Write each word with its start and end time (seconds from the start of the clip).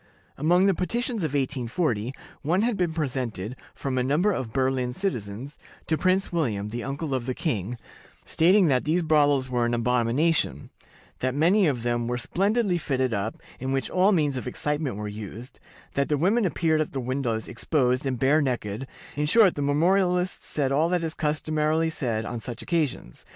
Among 0.35 0.65
the 0.65 0.73
petitions 0.73 1.21
of 1.23 1.33
1840, 1.35 2.11
one 2.41 2.63
had 2.63 2.75
been 2.75 2.91
presented 2.91 3.55
"from 3.75 3.99
a 3.99 4.03
number 4.03 4.31
of 4.31 4.51
Berlin 4.51 4.93
citizens" 4.93 5.59
to 5.85 5.95
Prince 5.95 6.31
William, 6.31 6.69
the 6.69 6.83
uncle 6.83 7.13
of 7.13 7.27
the 7.27 7.35
king, 7.35 7.77
stating 8.25 8.65
that 8.65 8.83
these 8.85 9.03
brothels 9.03 9.47
were 9.47 9.63
an 9.63 9.75
abomination; 9.75 10.71
that 11.19 11.35
many 11.35 11.67
of 11.67 11.83
them 11.83 12.07
were 12.07 12.17
splendidly 12.17 12.79
fitted 12.79 13.13
up, 13.13 13.39
in 13.59 13.71
which 13.73 13.91
all 13.91 14.11
means 14.11 14.37
of 14.37 14.47
excitement 14.47 14.95
were 14.95 15.07
used; 15.07 15.59
that 15.93 16.09
the 16.09 16.17
women 16.17 16.45
appeared 16.47 16.81
at 16.81 16.93
the 16.93 16.99
windows 16.99 17.47
exposed 17.47 18.03
and 18.03 18.17
bare 18.17 18.41
necked; 18.41 18.87
in 19.15 19.27
short, 19.27 19.53
the 19.53 19.61
memorialists 19.61 20.45
said 20.47 20.71
all 20.71 20.89
that 20.89 21.03
is 21.03 21.13
customarily 21.13 21.91
said 21.91 22.25
on 22.25 22.39
such 22.39 22.63
occasions. 22.63 23.23